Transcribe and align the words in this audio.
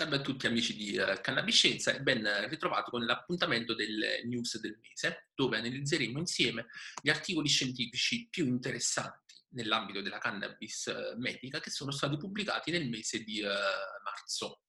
Salve 0.00 0.16
a 0.16 0.20
tutti 0.22 0.46
amici 0.46 0.74
di 0.74 0.96
uh, 0.96 1.20
Cannabiscienza 1.20 1.92
e 1.92 2.00
ben 2.00 2.26
ritrovato 2.48 2.90
con 2.90 3.04
l'appuntamento 3.04 3.74
del 3.74 4.22
news 4.24 4.58
del 4.58 4.78
mese, 4.80 5.28
dove 5.34 5.58
analizzeremo 5.58 6.18
insieme 6.18 6.68
gli 7.02 7.10
articoli 7.10 7.48
scientifici 7.48 8.26
più 8.30 8.46
interessanti 8.46 9.34
nell'ambito 9.50 10.00
della 10.00 10.16
cannabis 10.16 10.86
uh, 10.86 11.18
medica 11.18 11.60
che 11.60 11.68
sono 11.68 11.90
stati 11.90 12.16
pubblicati 12.16 12.70
nel 12.70 12.88
mese 12.88 13.22
di 13.24 13.42
uh, 13.42 13.48
marzo. 14.02 14.62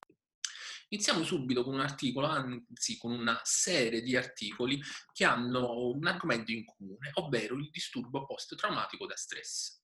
Iniziamo 0.89 1.23
subito 1.23 1.63
con 1.63 1.75
un 1.75 1.79
articolo, 1.79 2.27
anzi 2.27 2.97
con 2.97 3.13
una 3.13 3.39
serie 3.45 4.01
di 4.01 4.17
articoli 4.17 4.81
che 5.13 5.23
hanno 5.23 5.91
un 5.91 6.05
argomento 6.07 6.51
in 6.51 6.65
comune, 6.65 7.09
ovvero 7.13 7.55
il 7.55 7.69
disturbo 7.69 8.25
post-traumatico 8.25 9.05
da 9.05 9.15
stress 9.15 9.80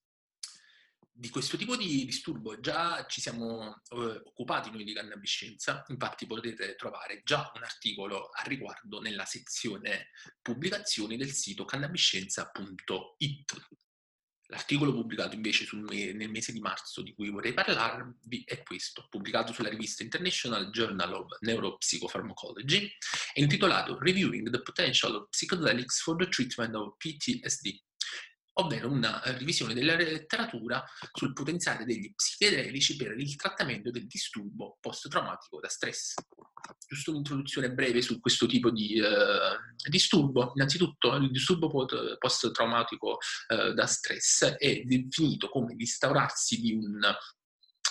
di 1.20 1.30
questo 1.30 1.58
tipo 1.58 1.76
di 1.76 2.06
disturbo 2.06 2.60
già 2.60 3.04
ci 3.08 3.22
siamo 3.22 3.82
eh, 3.90 4.22
occupati 4.24 4.70
noi 4.70 4.84
di 4.84 4.94
cannabiscienza, 4.94 5.84
infatti 5.88 6.28
potete 6.28 6.76
trovare 6.76 7.22
già 7.24 7.52
un 7.56 7.64
articolo 7.64 8.30
a 8.30 8.44
riguardo 8.44 9.02
nella 9.02 9.26
sezione 9.26 10.10
pubblicazioni 10.42 11.18
del 11.18 11.32
sito 11.32 11.66
cannabiscienza.it. 11.66 13.68
L'articolo 14.50 14.94
pubblicato 14.94 15.36
invece 15.36 15.66
sul, 15.66 15.82
nel 15.82 16.30
mese 16.30 16.54
di 16.54 16.60
marzo 16.60 17.02
di 17.02 17.14
cui 17.14 17.30
vorrei 17.30 17.54
parlarvi 17.54 18.44
è 18.46 18.62
questo, 18.62 19.08
pubblicato 19.10 19.52
sulla 19.52 19.70
rivista 19.70 20.04
International 20.04 20.70
Journal 20.70 21.14
of 21.14 21.38
Neuropsychopharmacology, 21.42 22.90
è 23.34 23.42
intitolato 23.42 23.98
Reviewing 24.00 24.52
the 24.52 24.62
Potential 24.62 25.16
of 25.16 25.30
Psychedelics 25.30 26.00
for 26.00 26.16
the 26.16 26.30
Treatment 26.30 26.76
of 26.76 26.96
PTSD 26.96 27.86
ovvero 28.60 28.90
una 28.90 29.22
eh, 29.24 29.38
revisione 29.38 29.74
della 29.74 29.96
letteratura 29.96 30.84
sul 31.14 31.34
potenziale 31.34 31.86
degli 31.86 32.14
psichedelici 32.14 32.96
per 32.96 33.18
il 33.18 33.36
trattamento 33.36 33.92
del 33.92 34.08
disturbo 34.08 34.78
post-traumatico 34.80 35.60
da 35.60 35.70
stress. 35.70 36.14
Giusto 36.88 37.12
un'introduzione 37.12 37.72
breve 37.72 38.02
su 38.02 38.20
questo 38.20 38.46
tipo 38.46 38.72
di 38.72 39.00
uh, 39.00 39.90
disturbo. 39.90 40.52
Innanzitutto, 40.56 41.16
il 41.16 41.32
disturbo 41.32 41.70
post-traumatico 42.18 43.18
uh, 43.48 43.74
da 43.74 43.86
stress 43.86 44.44
è 44.44 44.82
definito 44.84 45.50
come 45.50 45.76
l'instaurarsi 45.76 46.60
di 46.60 46.74
un 46.74 47.00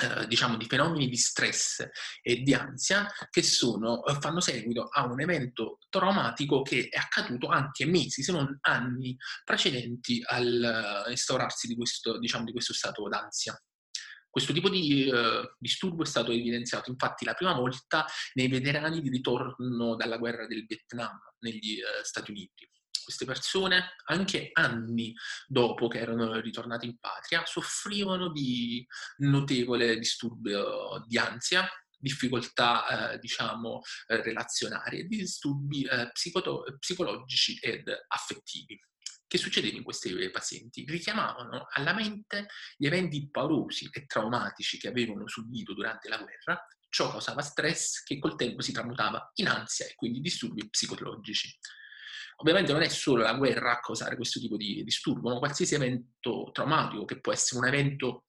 eh, 0.02 0.26
diciamo 0.26 0.56
di 0.56 0.66
fenomeni 0.66 1.08
di 1.08 1.16
stress 1.16 1.86
e 2.20 2.42
di 2.42 2.52
ansia 2.52 3.10
che 3.30 3.42
sono, 3.42 4.04
eh, 4.04 4.14
fanno 4.20 4.40
seguito 4.40 4.88
a 4.90 5.06
un 5.06 5.20
evento 5.20 5.78
traumatico 5.88 6.62
che 6.62 6.88
è 6.90 6.98
accaduto 6.98 7.48
anche 7.48 7.86
mesi, 7.86 8.22
se 8.22 8.32
non 8.32 8.58
anni 8.60 9.16
precedenti 9.44 10.22
all'instaurarsi 10.24 11.66
di 11.66 11.76
questo, 11.76 12.18
diciamo, 12.18 12.44
di 12.44 12.52
questo 12.52 12.74
stato 12.74 13.08
d'ansia. 13.08 13.58
Questo 14.28 14.52
tipo 14.52 14.68
di 14.68 15.08
uh, 15.08 15.54
disturbo 15.58 16.02
è 16.02 16.06
stato 16.06 16.30
evidenziato 16.30 16.90
infatti 16.90 17.24
la 17.24 17.32
prima 17.32 17.54
volta 17.54 18.04
nei 18.34 18.48
veterani 18.48 19.00
di 19.00 19.08
ritorno 19.08 19.96
dalla 19.96 20.18
guerra 20.18 20.46
del 20.46 20.66
Vietnam 20.66 21.18
negli 21.38 21.78
uh, 21.78 22.04
Stati 22.04 22.32
Uniti 22.32 22.68
queste 23.06 23.24
persone, 23.24 23.94
anche 24.06 24.50
anni 24.52 25.14
dopo 25.46 25.86
che 25.86 26.00
erano 26.00 26.40
ritornate 26.40 26.86
in 26.86 26.98
patria, 26.98 27.46
soffrivano 27.46 28.32
di 28.32 28.84
notevole 29.18 29.96
disturbo 29.96 31.04
di 31.06 31.16
ansia, 31.16 31.70
difficoltà 31.96 33.12
eh, 33.12 33.18
diciamo 33.20 33.80
eh, 34.08 34.22
relazionari 34.22 34.98
e 34.98 35.04
disturbi 35.04 35.84
eh, 35.84 36.10
psicologici 36.12 37.58
ed 37.60 37.88
affettivi. 38.08 38.76
Che 39.24 39.38
succedeva 39.38 39.76
in 39.76 39.84
questi 39.84 40.12
pazienti? 40.30 40.84
Richiamavano 40.84 41.68
alla 41.70 41.94
mente 41.94 42.48
gli 42.76 42.86
eventi 42.86 43.28
paurosi 43.30 43.88
e 43.92 44.04
traumatici 44.06 44.78
che 44.78 44.88
avevano 44.88 45.28
subito 45.28 45.74
durante 45.74 46.08
la 46.08 46.18
guerra, 46.18 46.60
ciò 46.88 47.10
causava 47.10 47.42
stress 47.42 48.02
che 48.02 48.18
col 48.18 48.34
tempo 48.34 48.62
si 48.62 48.72
tramutava 48.72 49.30
in 49.34 49.46
ansia 49.46 49.86
e 49.86 49.94
quindi 49.94 50.20
disturbi 50.20 50.68
psicologici. 50.68 51.56
Ovviamente 52.36 52.72
non 52.72 52.82
è 52.82 52.88
solo 52.88 53.22
la 53.22 53.34
guerra 53.34 53.72
a 53.72 53.80
causare 53.80 54.16
questo 54.16 54.40
tipo 54.40 54.56
di 54.56 54.82
disturbo, 54.84 55.30
ma 55.30 55.38
qualsiasi 55.38 55.74
evento 55.74 56.50
traumatico, 56.52 57.04
che 57.04 57.20
può 57.20 57.32
essere 57.32 57.60
un 57.60 57.66
evento, 57.66 58.24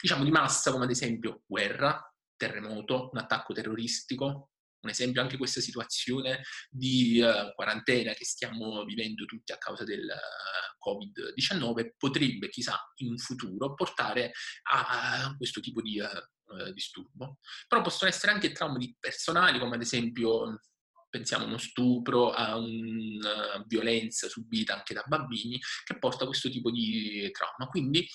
diciamo, 0.00 0.22
di 0.24 0.30
massa, 0.30 0.70
come 0.70 0.84
ad 0.84 0.90
esempio 0.90 1.42
guerra, 1.46 2.00
terremoto, 2.36 3.10
un 3.12 3.18
attacco 3.18 3.52
terroristico, 3.52 4.50
un 4.80 4.90
esempio 4.90 5.20
anche 5.20 5.36
questa 5.36 5.60
situazione 5.60 6.42
di 6.70 7.20
uh, 7.20 7.52
quarantena 7.54 8.12
che 8.12 8.24
stiamo 8.24 8.84
vivendo 8.84 9.24
tutti 9.24 9.52
a 9.52 9.58
causa 9.58 9.82
del 9.82 10.06
uh, 10.06 10.88
Covid-19 10.88 11.94
potrebbe, 11.96 12.48
chissà, 12.48 12.78
in 12.96 13.18
futuro 13.18 13.74
portare 13.74 14.32
a 14.70 15.34
questo 15.36 15.60
tipo 15.60 15.82
di 15.82 15.98
uh, 15.98 16.72
disturbo. 16.72 17.38
Però 17.66 17.82
possono 17.82 18.08
essere 18.08 18.32
anche 18.32 18.52
traumi 18.52 18.96
personali, 18.98 19.58
come 19.58 19.74
ad 19.74 19.82
esempio 19.82 20.60
pensiamo 21.08 21.44
a 21.44 21.46
uno 21.48 21.58
stupro, 21.58 22.30
a 22.30 22.56
una 22.56 23.64
violenza 23.66 24.28
subita 24.28 24.74
anche 24.74 24.94
da 24.94 25.04
bambini, 25.06 25.60
che 25.84 25.98
porta 25.98 26.24
a 26.24 26.26
questo 26.26 26.50
tipo 26.50 26.70
di 26.70 27.30
trauma. 27.32 27.68
Quindi 27.70 28.06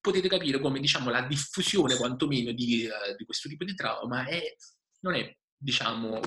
potete 0.00 0.28
capire 0.28 0.58
come 0.58 0.80
diciamo, 0.80 1.10
la 1.10 1.22
diffusione 1.22 1.96
quantomeno 1.96 2.52
di, 2.52 2.86
uh, 2.86 3.14
di 3.16 3.24
questo 3.24 3.48
tipo 3.48 3.64
di 3.64 3.74
trauma 3.74 4.26
è, 4.26 4.42
non 5.00 5.14
è 5.14 5.36
diciamo, 5.56 6.20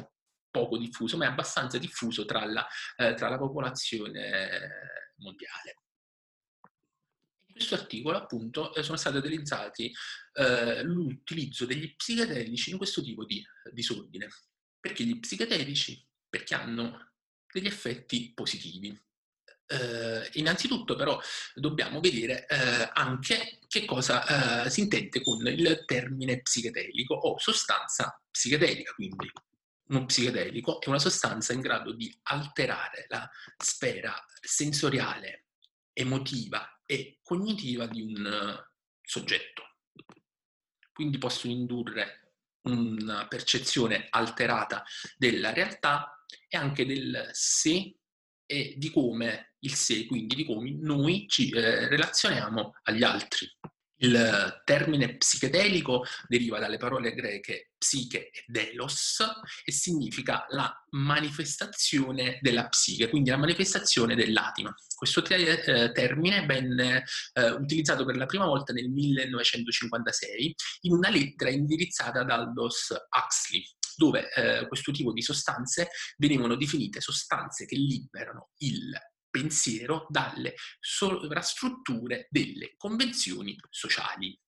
poco 0.49 0.77
diffuso, 0.77 1.17
ma 1.17 1.25
è 1.25 1.27
abbastanza 1.27 1.77
diffuso 1.77 2.23
tra 2.23 2.45
la, 2.45 2.65
eh, 2.95 3.13
tra 3.13 3.27
la 3.27 3.37
popolazione 3.37 4.69
mondiale. 5.17 5.81
In 7.47 7.53
questo 7.53 7.75
articolo, 7.75 8.17
appunto, 8.17 8.73
eh, 8.73 8.81
sono 8.83 8.97
stati 8.97 9.17
utilizzati 9.17 9.91
eh, 10.33 10.81
l'utilizzo 10.83 11.65
degli 11.65 11.93
psichedelici 11.95 12.71
in 12.71 12.77
questo 12.77 13.01
tipo 13.01 13.25
di 13.25 13.43
disordine. 13.73 14.29
Perché 14.85 15.03
gli 15.03 15.19
psichedelici? 15.19 15.99
Perché 16.29 16.53
hanno 16.53 17.13
degli 17.51 17.65
effetti 17.65 18.33
positivi. 18.35 18.95
Eh, 19.65 20.29
innanzitutto 20.33 20.95
però 20.95 21.19
dobbiamo 21.55 21.99
vedere 21.99 22.45
eh, 22.45 22.91
anche 22.93 23.61
che 23.67 23.83
cosa 23.83 24.65
eh, 24.65 24.69
si 24.69 24.81
intende 24.81 25.23
con 25.23 25.43
il 25.47 25.85
termine 25.87 26.43
psichedelico 26.43 27.15
o 27.15 27.39
sostanza 27.39 28.21
psichedelica, 28.29 28.93
quindi 28.93 29.31
uno 29.87 30.05
psichedelico 30.05 30.79
è 30.79 30.87
una 30.87 30.99
sostanza 30.99 31.53
in 31.53 31.61
grado 31.61 31.91
di 31.91 32.15
alterare 32.21 33.05
la 33.07 33.27
sfera 33.57 34.23
sensoriale, 34.39 35.47
emotiva 35.93 36.83
e 36.85 37.17
cognitiva 37.23 37.87
di 37.87 38.03
un 38.03 38.63
soggetto. 39.01 39.63
Quindi 40.93 41.17
possono 41.17 41.53
indurre 41.53 42.24
una 42.65 43.27
percezione 43.27 44.07
alterata 44.09 44.83
della 45.17 45.53
realtà 45.53 46.23
e 46.47 46.57
anche 46.57 46.85
del 46.85 47.29
sé 47.31 47.95
e 48.45 48.75
di 48.77 48.91
come 48.91 49.55
il 49.59 49.73
sé, 49.73 50.05
quindi 50.05 50.35
di 50.35 50.45
come 50.45 50.71
noi 50.71 51.25
ci 51.27 51.49
eh, 51.49 51.87
relazioniamo 51.87 52.75
agli 52.83 53.03
altri. 53.03 53.47
Il 53.97 54.61
termine 54.65 55.17
psichedelico 55.17 56.03
deriva 56.27 56.59
dalle 56.59 56.77
parole 56.77 57.13
greche 57.13 57.71
psiche 57.77 58.29
e 58.29 58.43
delos 58.47 59.19
e 59.63 59.71
significa 59.71 60.45
la 60.49 60.73
manifestazione 60.91 62.39
della 62.41 62.67
psiche, 62.67 63.09
quindi 63.09 63.29
la 63.29 63.37
manifestazione 63.37 64.15
dell'anima. 64.15 64.73
Questo 64.95 65.21
te- 65.21 65.61
eh, 65.61 65.91
termine 65.91 66.45
venne 66.45 67.03
eh, 67.33 67.51
utilizzato 67.51 68.05
per 68.05 68.17
la 68.17 68.25
prima 68.25 68.45
volta 68.45 68.73
nel 68.73 68.89
1956 68.89 70.55
in 70.81 70.93
una 70.93 71.09
lettera 71.09 71.51
indirizzata 71.51 72.23
da 72.23 72.35
Aldous 72.35 72.93
Huxley, 73.09 73.63
dove 73.95 74.31
eh, 74.33 74.67
questo 74.67 74.91
tipo 74.91 75.13
di 75.13 75.21
sostanze 75.21 75.89
venivano 76.17 76.55
definite 76.55 77.01
sostanze 77.01 77.65
che 77.65 77.75
liberano 77.75 78.49
il 78.57 78.91
pensiero 79.35 80.05
dalle 80.07 80.55
sovrastrutture 80.79 82.27
delle 82.29 82.75
convenzioni 82.77 83.57
sociali. 83.69 84.39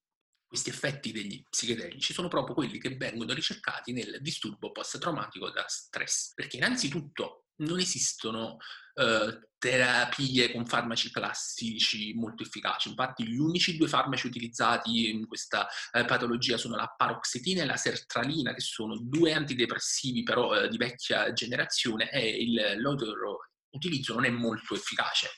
Questi 0.46 0.70
effetti 0.70 1.12
degli 1.12 1.42
psichedelici 1.46 2.14
sono 2.14 2.28
proprio 2.28 2.54
quelli 2.54 2.78
che 2.78 2.96
vengono 2.96 3.34
ricercati 3.34 3.92
nel 3.92 4.16
disturbo 4.22 4.72
post-traumatico 4.72 5.50
da 5.50 5.66
stress, 5.68 6.32
perché 6.32 6.56
innanzitutto 6.56 7.48
non 7.56 7.80
esistono 7.80 8.56
eh, 8.94 9.50
terapie 9.58 10.52
con 10.52 10.64
farmaci 10.64 11.10
classici 11.10 12.14
molto 12.14 12.44
efficaci. 12.44 12.88
Infatti 12.88 13.26
gli 13.26 13.36
unici 13.36 13.76
due 13.76 13.88
farmaci 13.88 14.26
utilizzati 14.26 15.10
in 15.10 15.26
questa 15.26 15.68
eh, 15.92 16.06
patologia 16.06 16.56
sono 16.56 16.76
la 16.76 16.94
paroxetina 16.96 17.62
e 17.62 17.66
la 17.66 17.76
sertralina, 17.76 18.54
che 18.54 18.60
sono 18.60 18.96
due 18.96 19.34
antidepressivi 19.34 20.22
però 20.22 20.54
eh, 20.54 20.68
di 20.68 20.78
vecchia 20.78 21.30
generazione, 21.34 22.10
e 22.10 22.26
il 22.42 22.80
loro 22.80 23.40
utilizzo 23.70 24.14
non 24.14 24.24
è 24.24 24.30
molto 24.30 24.74
efficace. 24.74 25.30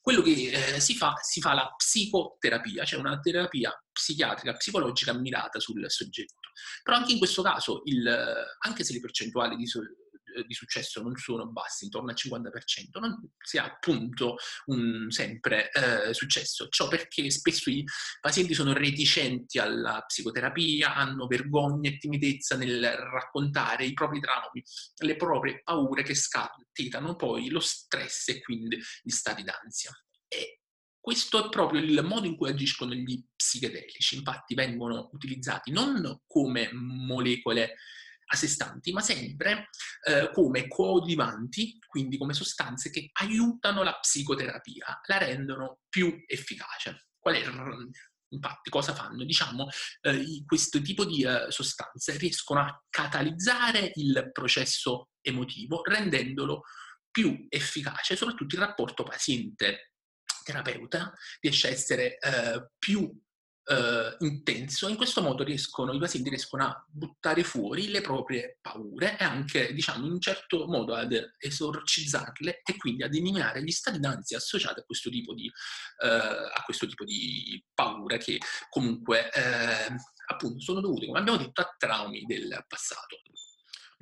Quello 0.00 0.20
che 0.20 0.74
eh, 0.74 0.80
si 0.80 0.96
fa, 0.96 1.14
si 1.22 1.40
fa 1.40 1.54
la 1.54 1.72
psicoterapia, 1.76 2.84
cioè 2.84 2.98
una 2.98 3.20
terapia 3.20 3.72
psichiatrica, 3.92 4.54
psicologica 4.54 5.12
mirata 5.12 5.60
sul 5.60 5.88
soggetto. 5.88 6.50
Però 6.82 6.96
anche 6.96 7.12
in 7.12 7.18
questo 7.18 7.42
caso, 7.42 7.82
il, 7.84 8.08
anche 8.58 8.82
se 8.82 8.94
le 8.94 9.00
percentuali 9.00 9.54
di, 9.54 9.64
di 10.46 10.54
successo 10.54 11.02
non 11.02 11.16
sono 11.16 11.46
bassi, 11.48 11.84
intorno 11.84 12.10
al 12.10 12.16
50%, 12.16 13.00
non 13.00 13.30
si 13.38 13.58
ha 13.58 13.64
appunto 13.64 14.36
un 14.66 15.10
sempre 15.10 15.70
eh, 15.70 16.14
successo. 16.14 16.68
Ciò 16.68 16.88
perché 16.88 17.30
spesso 17.30 17.70
i 17.70 17.84
pazienti 18.20 18.54
sono 18.54 18.72
reticenti 18.72 19.58
alla 19.58 20.02
psicoterapia, 20.06 20.94
hanno 20.94 21.26
vergogna 21.26 21.90
e 21.90 21.98
timidezza 21.98 22.56
nel 22.56 22.82
raccontare 22.92 23.84
i 23.84 23.92
propri 23.92 24.20
traumi, 24.20 24.62
le 24.98 25.16
proprie 25.16 25.62
paure 25.62 26.02
che 26.02 26.14
scatenano 26.14 27.16
poi 27.16 27.48
lo 27.48 27.60
stress 27.60 28.28
e 28.28 28.40
quindi 28.40 28.78
gli 29.02 29.10
stati 29.10 29.42
d'ansia. 29.42 29.90
E 30.28 30.60
questo 31.02 31.44
è 31.44 31.48
proprio 31.48 31.80
il 31.80 32.00
modo 32.04 32.26
in 32.26 32.36
cui 32.36 32.48
agiscono 32.48 32.94
gli 32.94 33.20
psichedelici, 33.34 34.16
infatti 34.16 34.54
vengono 34.54 35.10
utilizzati 35.12 35.72
non 35.72 36.20
come 36.26 36.70
molecole 36.72 37.74
a 38.32 38.36
sé 38.36 38.48
stanti, 38.48 38.92
ma 38.92 39.00
sempre 39.00 39.68
eh, 40.06 40.30
come 40.32 40.66
coadiuvanti, 40.66 41.78
quindi 41.86 42.16
come 42.16 42.32
sostanze 42.32 42.90
che 42.90 43.10
aiutano 43.20 43.82
la 43.82 43.98
psicoterapia, 43.98 45.00
la 45.06 45.18
rendono 45.18 45.80
più 45.88 46.22
efficace. 46.26 47.08
Qual 47.18 47.34
è 47.34 47.44
Infatti, 48.32 48.70
cosa 48.70 48.94
fanno? 48.94 49.24
Diciamo, 49.24 49.68
eh, 50.00 50.42
questo 50.46 50.80
tipo 50.80 51.04
di 51.04 51.22
eh, 51.22 51.50
sostanze 51.50 52.16
riescono 52.16 52.60
a 52.60 52.82
catalizzare 52.88 53.92
il 53.96 54.30
processo 54.32 55.10
emotivo, 55.20 55.82
rendendolo 55.84 56.62
più 57.10 57.44
efficace, 57.50 58.16
soprattutto 58.16 58.54
il 58.54 58.62
rapporto 58.62 59.02
paziente-terapeuta 59.02 61.12
riesce 61.40 61.68
a 61.68 61.72
essere 61.72 62.16
eh, 62.16 62.70
più 62.78 63.06
eh, 63.64 64.16
intenso. 64.20 64.88
In 64.88 64.96
questo 64.96 65.22
modo 65.22 65.44
riescono, 65.44 65.92
i 65.92 65.98
pazienti 65.98 66.28
riescono 66.28 66.64
a 66.64 66.86
buttare 66.90 67.42
fuori 67.44 67.88
le 67.88 68.00
proprie 68.00 68.58
paure 68.60 69.18
e 69.18 69.24
anche, 69.24 69.72
diciamo, 69.72 70.06
in 70.06 70.12
un 70.12 70.20
certo 70.20 70.66
modo 70.66 70.94
ad 70.94 71.12
esorcizzarle 71.38 72.62
e 72.64 72.76
quindi 72.76 73.02
ad 73.02 73.14
eliminare 73.14 73.62
gli 73.62 73.70
stati 73.70 73.98
d'ansia 73.98 74.38
associati 74.38 74.80
a 74.80 74.84
questo 74.84 75.10
tipo 75.10 75.34
di, 75.34 75.46
eh, 75.46 76.06
a 76.06 76.62
questo 76.64 76.86
tipo 76.86 77.04
di 77.04 77.62
paura 77.74 78.16
che 78.16 78.38
comunque 78.68 79.30
eh, 79.32 79.94
appunto 80.26 80.60
sono 80.60 80.80
dovute, 80.80 81.06
come 81.06 81.18
abbiamo 81.18 81.38
detto, 81.38 81.60
a 81.60 81.74
traumi 81.78 82.24
del 82.24 82.64
passato. 82.66 83.20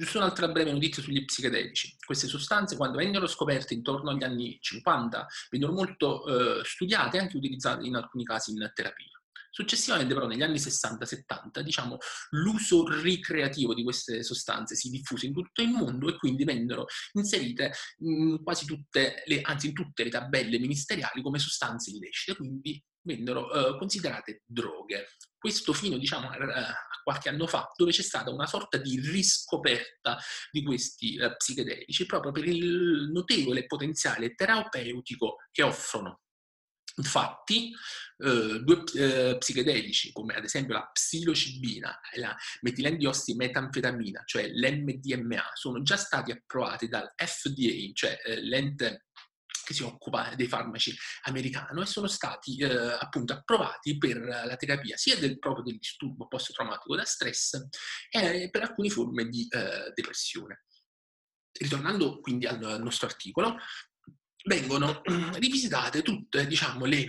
Giusto 0.00 0.16
un'altra 0.16 0.48
breve 0.48 0.72
notizia 0.72 1.02
sugli 1.02 1.22
psichedelici. 1.26 1.94
Queste 2.02 2.26
sostanze, 2.26 2.74
quando 2.74 2.96
vennero 2.96 3.26
scoperte 3.26 3.74
intorno 3.74 4.08
agli 4.08 4.24
anni 4.24 4.56
50, 4.58 5.26
vennero 5.50 5.72
molto 5.72 6.24
eh, 6.60 6.64
studiate 6.64 7.18
e 7.18 7.20
anche 7.20 7.36
utilizzate 7.36 7.86
in 7.86 7.96
alcuni 7.96 8.24
casi 8.24 8.52
in 8.52 8.70
terapia. 8.74 9.19
Successivamente 9.50 10.14
però 10.14 10.26
negli 10.26 10.42
anni 10.42 10.58
60-70 10.58 11.60
diciamo, 11.60 11.98
l'uso 12.30 12.86
ricreativo 13.00 13.74
di 13.74 13.82
queste 13.82 14.22
sostanze 14.22 14.76
si 14.76 14.90
diffuse 14.90 15.26
in 15.26 15.32
tutto 15.32 15.62
il 15.62 15.70
mondo 15.70 16.08
e 16.08 16.16
quindi 16.16 16.44
vennero 16.44 16.86
inserite 17.14 17.72
in 17.98 18.42
quasi 18.42 18.64
tutte 18.64 19.22
le, 19.26 19.40
anzi 19.42 19.68
in 19.68 19.74
tutte 19.74 20.04
le 20.04 20.10
tabelle 20.10 20.58
ministeriali 20.58 21.20
come 21.22 21.38
sostanze 21.38 21.90
illecite, 21.90 22.36
quindi 22.36 22.82
vennero 23.02 23.50
eh, 23.52 23.78
considerate 23.78 24.42
droghe. 24.46 25.08
Questo 25.38 25.72
fino 25.72 25.96
diciamo, 25.96 26.28
a, 26.28 26.36
a, 26.36 26.74
qualche 27.02 27.30
anno 27.30 27.46
fa, 27.46 27.66
dove 27.74 27.92
c'è 27.92 28.02
stata 28.02 28.30
una 28.30 28.46
sorta 28.46 28.76
di 28.76 29.00
riscoperta 29.00 30.18
di 30.50 30.62
questi 30.62 31.16
eh, 31.16 31.34
psichedelici 31.34 32.06
proprio 32.06 32.30
per 32.30 32.46
il 32.46 33.10
notevole 33.10 33.66
potenziale 33.66 34.34
terapeutico 34.34 35.36
che 35.50 35.62
offrono. 35.62 36.20
Infatti, 37.00 37.72
eh, 38.18 38.60
due 38.62 38.84
eh, 38.94 39.36
psichedelici, 39.38 40.12
come 40.12 40.34
ad 40.34 40.44
esempio 40.44 40.74
la 40.74 40.88
psilocibina 40.92 42.00
e 42.12 42.20
la 42.20 42.36
metilendiossimetanfetamina, 42.60 44.22
cioè 44.26 44.48
l'MDMA, 44.48 45.50
sono 45.54 45.82
già 45.82 45.96
stati 45.96 46.30
approvati 46.30 46.88
dal 46.88 47.10
FDA, 47.16 47.90
cioè 47.94 48.18
eh, 48.24 48.42
l'ente 48.42 49.06
che 49.64 49.74
si 49.74 49.82
occupa 49.82 50.34
dei 50.34 50.48
farmaci 50.48 50.94
americano 51.22 51.82
e 51.82 51.86
sono 51.86 52.08
stati 52.08 52.56
eh, 52.58 52.96
appunto 52.98 53.32
approvati 53.32 53.96
per 53.98 54.18
la 54.18 54.56
terapia 54.56 54.96
sia 54.96 55.16
del 55.16 55.38
proprio 55.38 55.64
del 55.64 55.78
disturbo 55.78 56.26
post-traumatico 56.26 56.96
da 56.96 57.04
stress 57.04 57.54
e 58.10 58.48
per 58.50 58.62
alcune 58.62 58.90
forme 58.90 59.28
di 59.28 59.46
eh, 59.48 59.92
depressione. 59.94 60.64
Ritornando 61.52 62.20
quindi 62.20 62.46
al 62.46 62.80
nostro 62.80 63.06
articolo, 63.06 63.56
vengono 64.44 65.02
rivisitate 65.38 66.02
tutte 66.02 66.46
diciamo, 66.46 66.84
le 66.84 67.08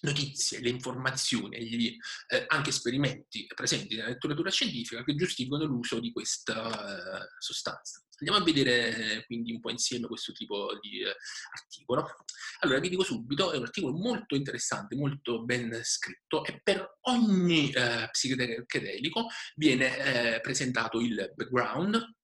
notizie, 0.00 0.60
le 0.60 0.68
informazioni, 0.68 1.64
gli 1.64 1.96
eh, 2.28 2.44
anche 2.48 2.70
esperimenti 2.70 3.46
presenti 3.52 3.96
nella 3.96 4.08
letteratura 4.08 4.50
scientifica 4.50 5.02
che 5.02 5.14
giustificano 5.14 5.64
l'uso 5.64 5.98
di 5.98 6.12
questa 6.12 7.22
eh, 7.22 7.28
sostanza. 7.38 8.02
Andiamo 8.20 8.42
a 8.42 8.44
vedere 8.44 9.24
quindi 9.26 9.52
un 9.52 9.60
po' 9.60 9.70
insieme 9.70 10.08
questo 10.08 10.32
tipo 10.32 10.76
di 10.80 11.00
eh, 11.00 11.14
articolo. 11.52 12.16
Allora, 12.60 12.80
vi 12.80 12.88
dico 12.88 13.04
subito, 13.04 13.52
è 13.52 13.56
un 13.56 13.64
articolo 13.64 13.96
molto 13.96 14.34
interessante, 14.34 14.96
molto 14.96 15.44
ben 15.44 15.80
scritto 15.84 16.44
e 16.44 16.60
per 16.62 16.98
ogni 17.02 17.70
eh, 17.70 18.08
psichedelico 18.10 19.28
viene 19.54 20.34
eh, 20.34 20.40
presentato 20.40 21.00
il 21.00 21.32
background, 21.34 22.16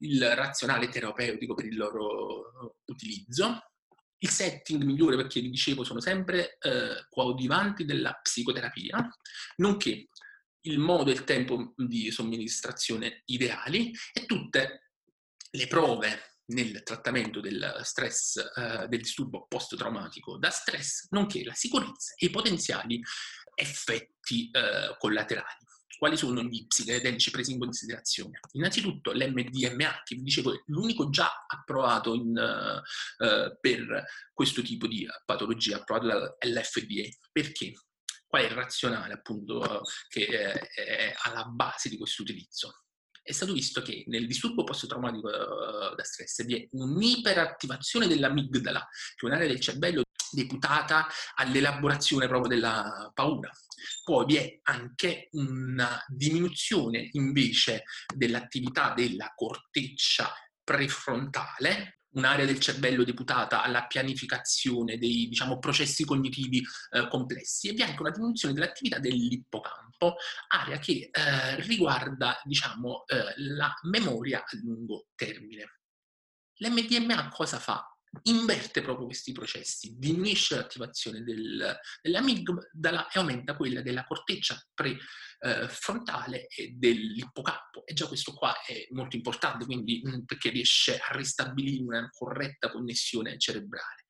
il 0.00 0.34
razionale 0.34 0.88
terapeutico 0.88 1.54
per 1.54 1.66
il 1.66 1.76
loro 1.76 2.76
utilizzo, 2.86 3.62
il 4.18 4.28
setting 4.28 4.82
migliore, 4.82 5.16
perché 5.16 5.40
vi 5.40 5.50
dicevo, 5.50 5.84
sono 5.84 6.00
sempre 6.00 6.58
eh, 6.60 7.06
coadiuvanti 7.08 7.84
della 7.84 8.14
psicoterapia, 8.14 9.08
nonché 9.56 10.08
il 10.62 10.78
modo 10.78 11.10
e 11.10 11.14
il 11.14 11.24
tempo 11.24 11.72
di 11.76 12.10
somministrazione 12.10 13.22
ideali 13.26 13.92
e 14.12 14.26
tutte 14.26 14.90
le 15.50 15.66
prove 15.66 16.22
nel 16.46 16.82
trattamento 16.82 17.40
del 17.40 17.80
stress, 17.82 18.36
eh, 18.36 18.86
del 18.88 19.00
disturbo 19.00 19.46
post-traumatico. 19.46 20.38
Da 20.38 20.50
stress, 20.50 21.06
nonché 21.10 21.44
la 21.44 21.54
sicurezza 21.54 22.14
e 22.16 22.26
i 22.26 22.30
potenziali 22.30 23.00
effetti 23.54 24.50
eh, 24.50 24.96
collaterali 24.98 25.66
quali 25.98 26.16
sono 26.16 26.42
gli 26.42 26.66
psichedelici 26.66 27.30
presi 27.30 27.52
in 27.52 27.58
considerazione? 27.58 28.40
Innanzitutto 28.52 29.12
l'MDMA, 29.12 30.02
che 30.04 30.14
vi 30.14 30.22
dicevo 30.22 30.54
è 30.54 30.62
l'unico 30.66 31.10
già 31.10 31.44
approvato 31.46 32.14
in, 32.14 32.28
uh, 32.28 33.58
per 33.60 34.04
questo 34.32 34.62
tipo 34.62 34.86
di 34.86 35.06
patologia, 35.24 35.78
approvato 35.78 36.36
dall'FDA. 36.38 37.08
Perché? 37.32 37.72
Qual 38.26 38.42
è 38.42 38.46
il 38.46 38.52
razionale 38.52 39.14
appunto 39.14 39.82
che 40.08 40.26
è, 40.26 40.52
è 40.52 41.14
alla 41.22 41.44
base 41.44 41.88
di 41.88 41.96
questo 41.96 42.22
utilizzo? 42.22 42.84
È 43.22 43.32
stato 43.32 43.52
visto 43.52 43.82
che 43.82 44.04
nel 44.06 44.26
disturbo 44.26 44.64
post-traumatico 44.64 45.28
uh, 45.28 45.94
da 45.94 46.04
stress 46.04 46.44
vi 46.44 46.62
è 46.62 46.68
un'iperattivazione 46.70 48.06
dell'amigdala, 48.06 48.86
che 49.16 49.26
è 49.26 49.28
un'area 49.28 49.48
del 49.48 49.60
cervello 49.60 50.02
deputata 50.30 51.06
all'elaborazione 51.36 52.26
proprio 52.26 52.48
della 52.48 53.10
paura. 53.14 53.50
Poi 54.04 54.26
vi 54.26 54.36
è 54.36 54.60
anche 54.62 55.28
una 55.32 56.02
diminuzione 56.06 57.08
invece 57.12 57.84
dell'attività 58.14 58.92
della 58.94 59.32
corteccia 59.34 60.32
prefrontale, 60.62 62.00
un'area 62.10 62.46
del 62.46 62.58
cervello 62.58 63.04
deputata 63.04 63.62
alla 63.62 63.86
pianificazione 63.86 64.98
dei 64.98 65.28
diciamo, 65.28 65.58
processi 65.58 66.04
cognitivi 66.04 66.62
eh, 66.90 67.08
complessi 67.08 67.68
e 67.68 67.72
vi 67.72 67.82
è 67.82 67.84
anche 67.84 68.00
una 68.00 68.10
diminuzione 68.10 68.54
dell'attività 68.54 68.98
dell'ippocampo, 68.98 70.16
area 70.48 70.78
che 70.78 71.10
eh, 71.10 71.60
riguarda 71.62 72.40
diciamo, 72.44 73.04
eh, 73.06 73.34
la 73.36 73.72
memoria 73.82 74.40
a 74.40 74.58
lungo 74.62 75.06
termine. 75.14 75.80
L'MDMA 76.60 77.28
cosa 77.28 77.58
fa? 77.58 77.97
Inverte 78.24 78.82
proprio 78.82 79.06
questi 79.06 79.32
processi, 79.32 79.94
diminuisce 79.96 80.56
l'attivazione 80.56 81.22
del, 81.22 81.76
dell'amigdala 82.00 83.08
e 83.08 83.18
aumenta 83.18 83.56
quella 83.56 83.82
della 83.82 84.04
corteccia 84.04 84.60
prefrontale 84.74 86.46
eh, 86.46 86.64
e 86.64 86.72
dell'ippocampo. 86.74 87.86
E 87.86 87.94
già 87.94 88.06
questo 88.06 88.32
qua 88.32 88.54
è 88.64 88.86
molto 88.90 89.16
importante, 89.16 89.64
quindi 89.64 90.02
mm, 90.06 90.24
perché 90.24 90.50
riesce 90.50 90.98
a 90.98 91.16
ristabilire 91.16 91.82
una 91.82 92.08
corretta 92.10 92.70
connessione 92.70 93.38
cerebrale. 93.38 94.06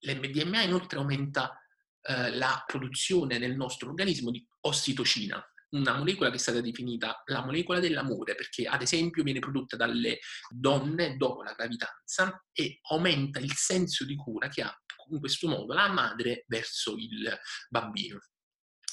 L'MDMA 0.00 0.62
inoltre 0.62 0.98
aumenta 0.98 1.56
eh, 2.02 2.34
la 2.36 2.62
produzione 2.66 3.38
nel 3.38 3.56
nostro 3.56 3.90
organismo 3.90 4.30
di 4.30 4.44
ossitocina, 4.62 5.42
una 5.72 5.96
molecola 5.96 6.30
che 6.30 6.36
è 6.36 6.38
stata 6.38 6.60
definita 6.60 7.22
la 7.26 7.44
molecola 7.44 7.80
dell'amore, 7.80 8.34
perché 8.34 8.66
ad 8.66 8.82
esempio 8.82 9.22
viene 9.22 9.38
prodotta 9.38 9.76
dalle 9.76 10.18
donne 10.48 11.16
dopo 11.16 11.42
la 11.42 11.52
gravidanza 11.52 12.44
e 12.52 12.78
aumenta 12.90 13.38
il 13.38 13.52
senso 13.54 14.04
di 14.04 14.16
cura 14.16 14.48
che 14.48 14.62
ha 14.62 14.74
in 15.10 15.18
questo 15.18 15.48
modo 15.48 15.72
la 15.72 15.88
madre 15.88 16.44
verso 16.46 16.96
il 16.96 17.38
bambino. 17.68 18.18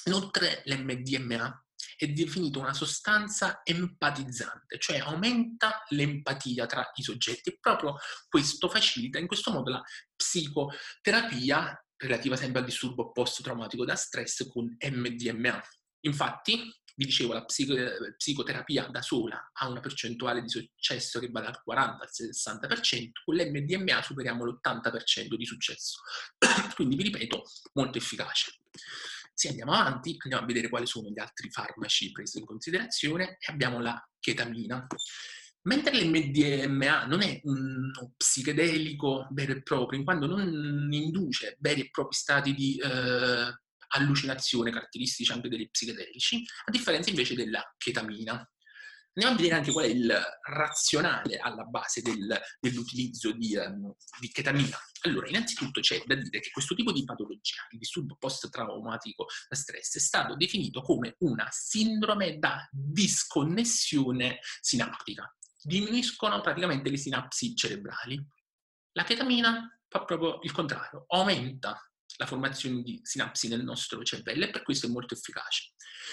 Inoltre 0.06 0.62
l'MDMA 0.64 1.64
è 1.96 2.08
definito 2.08 2.60
una 2.60 2.72
sostanza 2.72 3.60
empatizzante, 3.62 4.78
cioè 4.78 4.98
aumenta 4.98 5.82
l'empatia 5.90 6.66
tra 6.66 6.90
i 6.94 7.02
soggetti 7.02 7.50
e 7.50 7.58
proprio 7.60 7.96
questo 8.28 8.68
facilita 8.68 9.18
in 9.18 9.26
questo 9.26 9.50
modo 9.50 9.70
la 9.70 9.82
psicoterapia 10.16 11.84
relativa 11.96 12.36
sempre 12.36 12.60
al 12.60 12.64
disturbo 12.64 13.12
post-traumatico 13.12 13.84
da 13.84 13.94
stress 13.94 14.46
con 14.48 14.74
MDMA. 14.78 15.62
Infatti, 16.02 16.56
vi 16.96 17.06
dicevo, 17.06 17.32
la 17.32 17.44
psico- 17.44 17.74
psicoterapia 18.16 18.88
da 18.88 19.02
sola 19.02 19.50
ha 19.52 19.68
una 19.68 19.80
percentuale 19.80 20.42
di 20.42 20.48
successo 20.48 21.18
che 21.18 21.30
va 21.30 21.40
dal 21.40 21.62
40 21.62 22.02
al 22.02 22.10
60%, 22.12 23.10
con 23.24 23.36
l'MDMA 23.36 24.02
superiamo 24.02 24.44
l'80% 24.44 25.34
di 25.34 25.46
successo. 25.46 26.00
Quindi 26.74 26.96
vi 26.96 27.04
ripeto, 27.04 27.42
molto 27.74 27.98
efficace. 27.98 28.58
Se 29.32 29.48
andiamo 29.48 29.72
avanti, 29.72 30.16
andiamo 30.18 30.44
a 30.44 30.46
vedere 30.46 30.68
quali 30.68 30.86
sono 30.86 31.08
gli 31.08 31.18
altri 31.18 31.50
farmaci 31.50 32.12
presi 32.12 32.38
in 32.38 32.44
considerazione 32.44 33.38
e 33.38 33.50
abbiamo 33.50 33.80
la 33.80 33.98
chetamina. 34.18 34.86
Mentre 35.62 36.02
l'MDMA 36.02 37.04
non 37.04 37.22
è 37.22 37.40
uno 37.44 38.12
psichedelico 38.16 39.26
vero 39.30 39.52
e 39.52 39.62
proprio, 39.62 39.98
in 39.98 40.04
quanto 40.04 40.26
non 40.26 40.88
induce 40.90 41.56
veri 41.60 41.82
e 41.82 41.90
propri 41.90 42.16
stati 42.16 42.54
di 42.54 42.76
eh, 42.76 43.54
allucinazione 43.90 44.70
caratteristici 44.70 45.32
anche 45.32 45.48
degli 45.48 45.68
psichedelici, 45.70 46.44
a 46.64 46.70
differenza 46.70 47.10
invece 47.10 47.34
della 47.34 47.62
chetamina. 47.76 48.48
Andiamo 49.12 49.34
a 49.34 49.36
vedere 49.36 49.56
anche 49.56 49.72
qual 49.72 49.86
è 49.86 49.88
il 49.88 50.22
razionale 50.48 51.38
alla 51.38 51.64
base 51.64 52.00
del, 52.00 52.40
dell'utilizzo 52.60 53.32
di, 53.32 53.56
um, 53.56 53.92
di, 54.20 54.28
chetamina. 54.28 54.78
Allora, 55.02 55.28
innanzitutto 55.28 55.80
c'è 55.80 56.00
da 56.06 56.14
dire 56.14 56.38
che 56.38 56.50
questo 56.50 56.76
tipo 56.76 56.92
di 56.92 57.04
patologia, 57.04 57.66
il 57.70 57.78
disturbo 57.78 58.16
post-traumatico 58.16 59.26
da 59.48 59.56
stress, 59.56 59.96
è 59.96 59.98
stato 59.98 60.36
definito 60.36 60.80
come 60.80 61.16
una 61.18 61.48
sindrome 61.50 62.38
da 62.38 62.68
disconnessione 62.70 64.38
sinaptica. 64.60 65.34
Diminuiscono 65.60 66.40
praticamente 66.40 66.88
le 66.88 66.96
sinapsi 66.96 67.54
cerebrali. 67.56 68.24
La 68.92 69.02
chetamina 69.02 69.76
fa 69.88 70.04
proprio 70.04 70.38
il 70.42 70.52
contrario, 70.52 71.04
aumenta 71.08 71.89
la 72.20 72.26
formazione 72.26 72.82
di 72.82 73.00
sinapsi 73.02 73.48
nel 73.48 73.64
nostro 73.64 74.02
cervello 74.02 74.44
e 74.44 74.50
per 74.50 74.62
questo 74.62 74.86
è 74.86 74.90
molto 74.90 75.14
efficace. 75.14 75.72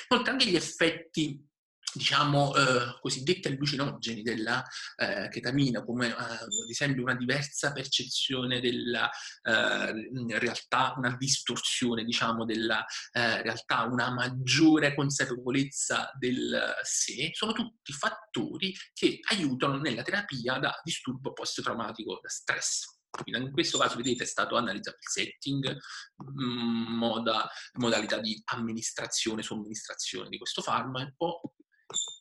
Inoltre 0.10 0.32
anche 0.32 0.50
gli 0.50 0.56
effetti 0.56 1.46
diciamo, 1.94 2.56
eh, 2.56 2.98
cosiddetti 3.02 3.48
allucinogeni 3.48 4.22
della 4.22 4.64
eh, 4.96 5.28
chetamina, 5.30 5.84
come 5.84 6.08
eh, 6.08 6.12
ad 6.12 6.70
esempio 6.70 7.02
una 7.02 7.16
diversa 7.16 7.72
percezione 7.74 8.62
della 8.62 9.10
eh, 9.42 10.38
realtà, 10.38 10.94
una 10.98 11.16
distorsione, 11.18 12.04
diciamo, 12.04 12.46
della 12.46 12.86
eh, 13.12 13.42
realtà, 13.42 13.84
una 13.84 14.12
maggiore 14.12 14.94
consapevolezza 14.96 16.12
del 16.18 16.74
sé, 16.84 17.32
sono 17.34 17.52
tutti 17.52 17.92
fattori 17.92 18.74
che 18.94 19.20
aiutano 19.32 19.78
nella 19.80 20.04
terapia 20.04 20.60
da 20.60 20.80
disturbo 20.84 21.34
post-traumatico 21.34 22.20
da 22.22 22.30
stress. 22.30 22.97
In 23.26 23.52
questo 23.52 23.78
caso, 23.78 23.96
vedete, 23.96 24.24
è 24.24 24.28
stato 24.28 24.56
analizzato 24.56 24.98
il 24.98 25.10
setting, 25.10 25.78
mm, 26.24 26.98
moda, 26.98 27.50
modalità 27.74 28.20
di 28.20 28.42
amministrazione, 28.46 29.42
somministrazione 29.42 30.30
di 30.30 30.38
questo 30.38 30.62
farmaco, 30.62 31.56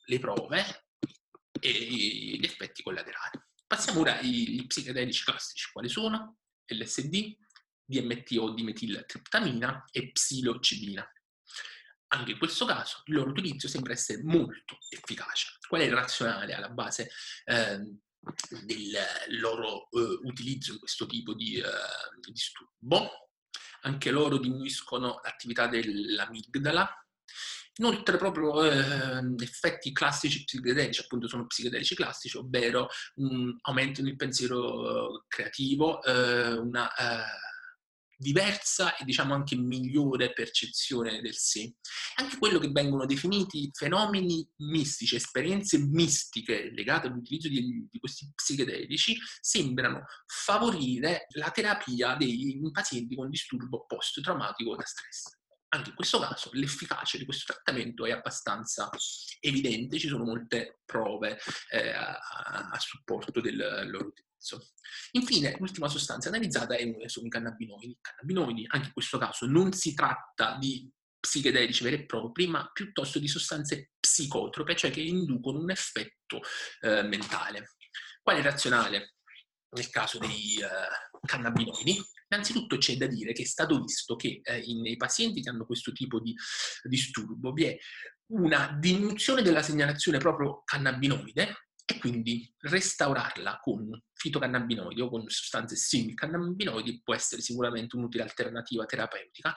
le 0.05 0.19
prove 0.19 0.85
e 1.59 1.71
gli 1.71 2.45
effetti 2.45 2.83
collaterali. 2.83 3.39
Passiamo 3.65 4.01
ora 4.01 4.17
agli 4.17 4.65
psichedelici 4.65 5.23
classici. 5.23 5.69
Quali 5.71 5.89
sono? 5.89 6.37
LSD, 6.65 7.35
DMT 7.83 8.37
o 8.39 8.53
dimetiltriptamina 8.53 9.85
e 9.91 10.11
psilocibina. 10.11 11.05
Anche 12.09 12.31
in 12.31 12.37
questo 12.37 12.65
caso 12.65 13.01
il 13.05 13.15
loro 13.15 13.31
utilizzo 13.31 13.67
sembra 13.67 13.93
essere 13.93 14.23
molto 14.23 14.77
efficace. 14.89 15.57
Qual 15.67 15.81
è 15.81 15.85
il 15.85 15.93
razionale 15.93 16.53
alla 16.53 16.69
base 16.69 17.09
eh, 17.45 17.99
del 18.63 18.97
loro 19.39 19.89
eh, 19.91 20.19
utilizzo 20.23 20.73
in 20.73 20.79
questo 20.79 21.05
tipo 21.05 21.33
di 21.33 21.57
eh, 21.57 21.63
disturbo? 22.31 23.29
Anche 23.81 24.11
loro 24.11 24.37
diminuiscono 24.37 25.19
l'attività 25.23 25.67
dell'amigdala, 25.67 26.89
Inoltre 27.79 28.17
proprio 28.17 28.63
eh, 28.63 29.35
effetti 29.39 29.91
classici 29.91 30.43
psichedelici, 30.43 31.01
appunto 31.01 31.27
sono 31.27 31.45
psichedelici 31.45 31.93
classici, 31.93 32.37
ovvero 32.37 32.87
un 33.15 33.55
aumento 33.61 34.01
del 34.01 34.15
pensiero 34.15 35.25
creativo, 35.27 36.01
eh, 36.01 36.53
una 36.53 36.91
eh, 36.95 37.23
diversa 38.17 38.97
e 38.97 39.05
diciamo 39.05 39.33
anche 39.33 39.55
migliore 39.55 40.33
percezione 40.33 41.21
del 41.21 41.35
sé. 41.35 41.75
Anche 42.15 42.37
quello 42.37 42.57
che 42.59 42.69
vengono 42.69 43.05
definiti 43.05 43.69
fenomeni 43.71 44.47
mistici, 44.57 45.15
esperienze 45.15 45.77
mistiche 45.77 46.71
legate 46.71 47.07
all'utilizzo 47.07 47.47
di, 47.47 47.87
di 47.89 47.99
questi 47.99 48.29
psichedelici, 48.33 49.17
sembrano 49.39 50.05
favorire 50.25 51.27
la 51.35 51.51
terapia 51.51 52.15
dei 52.15 52.59
pazienti 52.71 53.15
con 53.15 53.29
disturbo 53.29 53.85
post-traumatico 53.85 54.75
da 54.75 54.83
stress. 54.83 55.35
Anche 55.69 55.89
in 55.89 55.95
questo 55.95 56.19
caso 56.19 56.49
l'efficacia 56.53 57.17
di 57.17 57.25
questo 57.25 57.53
trattamento 57.53 58.05
è 58.05 58.11
abbastanza 58.11 58.89
evidente, 59.41 59.99
ci 59.99 60.07
sono 60.07 60.23
molte 60.23 60.79
prove 60.85 61.37
eh, 61.71 61.89
a, 61.89 62.17
a, 62.71 62.79
supporto 62.79 63.41
del 63.41 63.57
loro 63.57 64.07
utilizzo. 64.07 64.26
Infine, 65.11 65.55
l'ultima 65.59 65.87
sostanza 65.87 66.29
analizzata 66.29 66.75
è, 66.75 66.85
sono 67.07 67.27
i 67.27 67.29
cannabinoidi. 67.29 67.91
I 67.91 67.97
cannabinoidi, 68.01 68.65
anche 68.67 68.87
in 68.87 68.93
questo 68.93 69.17
caso, 69.17 69.45
non 69.45 69.73
si 69.73 69.93
tratta 69.93 70.57
di 70.59 70.89
psichedelici 71.19 71.83
veri 71.83 71.95
e 71.97 72.05
propri, 72.05 72.47
ma 72.47 72.69
piuttosto 72.71 73.19
di 73.19 73.27
sostanze 73.27 73.91
psicotrope, 73.99 74.75
cioè 74.75 74.91
che 74.91 75.01
inducono 75.01 75.59
un 75.59 75.71
effetto 75.71 76.41
eh, 76.81 77.03
mentale. 77.03 77.75
Quale 78.21 78.41
razionale 78.41 79.15
nel 79.69 79.89
caso 79.89 80.19
dei 80.19 80.57
uh, 80.61 81.19
cannabinoidi? 81.25 82.01
Innanzitutto 82.29 82.77
c'è 82.77 82.95
da 82.97 83.07
dire 83.07 83.31
che 83.31 83.43
è 83.43 83.45
stato 83.45 83.79
visto 83.81 84.15
che 84.15 84.41
eh, 84.43 84.63
nei 84.81 84.97
pazienti 84.97 85.41
che 85.41 85.49
hanno 85.49 85.65
questo 85.65 85.91
tipo 85.93 86.19
di 86.19 86.35
disturbo 86.83 87.53
vi 87.53 87.63
è 87.65 87.77
una 88.31 88.75
diminuzione 88.77 89.41
della 89.41 89.61
segnalazione 89.61 90.17
proprio 90.17 90.61
cannabinoide 90.65 91.66
e 91.89 91.99
quindi 91.99 92.53
restaurarla 92.59 93.59
con 93.61 93.89
fitocannabinoidi 94.13 94.99
o 94.99 95.09
con 95.09 95.23
sostanze 95.29 95.77
simili 95.77 96.15
cannabinoidi 96.15 97.01
può 97.01 97.15
essere 97.15 97.41
sicuramente 97.41 97.95
un'utile 97.95 98.23
alternativa 98.23 98.85
terapeutica 98.85 99.55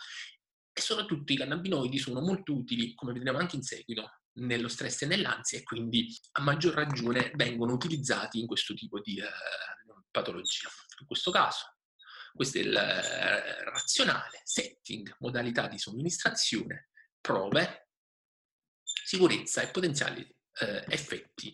e 0.72 0.80
soprattutto 0.80 1.32
i 1.32 1.36
cannabinoidi 1.36 1.98
sono 1.98 2.20
molto 2.20 2.54
utili, 2.54 2.94
come 2.94 3.12
vedremo 3.12 3.38
anche 3.38 3.56
in 3.56 3.62
seguito, 3.62 4.20
nello 4.34 4.68
stress 4.68 5.02
e 5.02 5.06
nell'ansia 5.06 5.58
e 5.58 5.64
quindi 5.64 6.06
a 6.32 6.42
maggior 6.42 6.74
ragione 6.74 7.32
vengono 7.34 7.72
utilizzati 7.72 8.38
in 8.38 8.46
questo 8.46 8.74
tipo 8.74 9.00
di 9.00 9.18
eh, 9.18 9.28
patologia. 10.12 10.68
In 11.00 11.06
questo 11.06 11.32
caso 11.32 11.78
questo 12.32 12.58
è 12.58 12.60
il 12.60 12.76
eh, 12.76 13.64
razionale, 13.64 14.40
setting, 14.44 15.16
modalità 15.18 15.66
di 15.66 15.78
somministrazione, 15.78 16.90
prove, 17.20 17.88
sicurezza 18.84 19.62
e 19.62 19.70
potenziali 19.72 20.22
eh, 20.60 20.84
effetti 20.88 21.52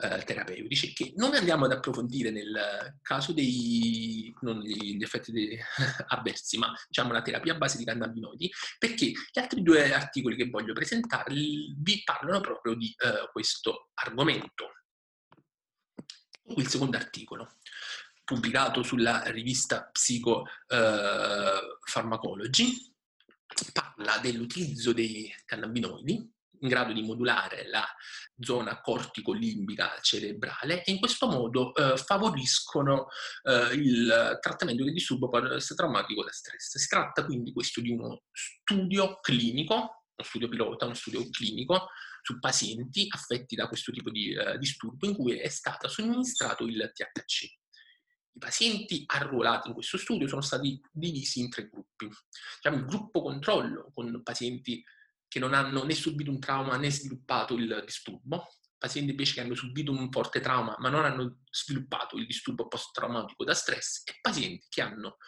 eh, 0.00 0.22
terapeutici 0.24 0.92
che 0.92 1.12
non 1.16 1.34
andiamo 1.34 1.64
ad 1.64 1.72
approfondire 1.72 2.30
nel 2.30 2.98
caso 3.02 3.32
dei 3.32 4.32
non 4.40 4.60
gli 4.60 5.02
effetti 5.02 5.32
dei, 5.32 5.58
avversi, 6.08 6.58
ma 6.58 6.74
diciamo 6.88 7.12
la 7.12 7.22
terapia 7.22 7.54
a 7.54 7.58
base 7.58 7.78
di 7.78 7.84
cannabinoidi, 7.84 8.52
perché 8.78 9.06
gli 9.06 9.38
altri 9.38 9.62
due 9.62 9.92
articoli 9.92 10.36
che 10.36 10.48
voglio 10.48 10.72
presentarvi 10.72 11.76
vi 11.78 12.02
parlano 12.04 12.40
proprio 12.40 12.74
di 12.74 12.94
eh, 12.98 13.28
questo 13.32 13.90
argomento. 13.94 14.74
Il 16.56 16.68
secondo 16.68 16.96
articolo 16.96 17.58
pubblicato 18.24 18.82
sulla 18.82 19.22
rivista 19.26 19.88
Psychopharmacology, 19.90 22.64
eh, 22.64 22.92
parla 23.72 24.18
dell'utilizzo 24.18 24.92
dei 24.92 25.32
cannabinoidi 25.44 26.38
in 26.60 26.68
grado 26.68 26.92
di 26.92 27.02
modulare 27.02 27.68
la 27.68 27.86
zona 28.38 28.80
cortico-limbica 28.80 29.98
cerebrale 30.00 30.84
e 30.84 30.92
in 30.92 30.98
questo 30.98 31.26
modo 31.26 31.74
eh, 31.74 31.96
favoriscono 31.96 33.08
eh, 33.42 33.74
il 33.74 34.38
trattamento 34.40 34.84
del 34.84 34.92
disturbo 34.92 35.28
post-traumatico 35.28 36.24
da 36.24 36.32
stress. 36.32 36.76
Si 36.76 36.88
tratta 36.88 37.24
quindi 37.24 37.52
questo 37.52 37.80
di 37.80 37.90
uno 37.90 38.22
studio 38.32 39.18
clinico, 39.20 39.74
uno 39.74 40.26
studio 40.26 40.48
pilota, 40.48 40.84
uno 40.84 40.94
studio 40.94 41.28
clinico 41.30 41.88
su 42.22 42.38
pazienti 42.38 43.06
affetti 43.08 43.56
da 43.56 43.66
questo 43.66 43.92
tipo 43.92 44.10
di 44.10 44.34
eh, 44.34 44.58
disturbo 44.58 45.06
in 45.06 45.14
cui 45.14 45.38
è 45.38 45.48
stato 45.48 45.88
somministrato 45.88 46.64
il 46.66 46.90
THC. 46.94 47.44
I 48.32 48.38
pazienti 48.38 49.02
arruolati 49.06 49.68
in 49.68 49.74
questo 49.74 49.98
studio 49.98 50.28
sono 50.28 50.42
stati 50.42 50.80
divisi 50.92 51.40
in 51.40 51.48
tre 51.50 51.68
gruppi. 51.68 52.08
Diciamo 52.56 52.76
il 52.76 52.84
gruppo 52.84 53.22
controllo 53.22 53.90
con 53.92 54.22
pazienti 54.22 54.84
che 55.30 55.38
non 55.38 55.54
hanno 55.54 55.84
né 55.84 55.94
subito 55.94 56.30
un 56.30 56.40
trauma 56.40 56.76
né 56.76 56.90
sviluppato 56.90 57.54
il 57.54 57.82
disturbo, 57.86 58.48
pazienti 58.76 59.12
invece 59.12 59.34
che 59.34 59.40
hanno 59.42 59.54
subito 59.54 59.92
un 59.92 60.10
forte 60.10 60.40
trauma 60.40 60.74
ma 60.80 60.88
non 60.88 61.04
hanno 61.04 61.42
sviluppato 61.50 62.16
il 62.16 62.26
disturbo 62.26 62.66
post-traumatico 62.66 63.44
da 63.44 63.54
stress 63.54 64.02
e 64.06 64.18
pazienti 64.20 64.66
che 64.68 64.82
hanno 64.82 65.18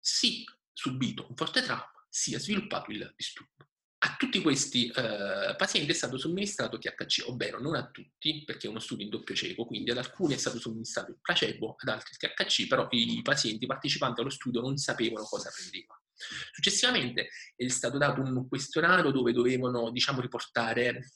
sì 0.00 0.44
subito 0.72 1.26
un 1.28 1.36
forte 1.36 1.62
trauma 1.62 1.92
sia 2.08 2.40
sviluppato 2.40 2.90
il 2.90 3.12
disturbo. 3.14 3.68
A 4.04 4.16
tutti 4.18 4.42
questi 4.42 4.88
eh, 4.88 5.54
pazienti 5.56 5.92
è 5.92 5.94
stato 5.94 6.18
somministrato 6.18 6.76
THC, 6.76 7.28
ovvero 7.28 7.60
non 7.60 7.76
a 7.76 7.88
tutti, 7.88 8.42
perché 8.44 8.66
è 8.66 8.70
uno 8.70 8.80
studio 8.80 9.04
in 9.04 9.10
doppio 9.10 9.32
cieco, 9.32 9.64
quindi 9.64 9.92
ad 9.92 9.98
alcuni 9.98 10.34
è 10.34 10.38
stato 10.38 10.58
somministrato 10.58 11.12
il 11.12 11.20
placebo, 11.22 11.76
ad 11.78 11.88
altri 11.88 12.10
il 12.10 12.16
THC, 12.18 12.66
però 12.66 12.88
i 12.90 13.20
pazienti 13.22 13.64
partecipanti 13.64 14.20
allo 14.20 14.30
studio 14.30 14.60
non 14.60 14.76
sapevano 14.76 15.24
cosa 15.24 15.52
prendevano. 15.54 16.01
Successivamente 16.52 17.28
è 17.56 17.68
stato 17.68 17.98
dato 17.98 18.20
un 18.20 18.48
questionario 18.48 19.10
dove 19.10 19.32
dovevano 19.32 19.90
diciamo, 19.90 20.20
riportare 20.20 21.12